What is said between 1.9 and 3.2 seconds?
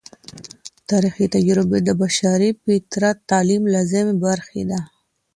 بشري فطرت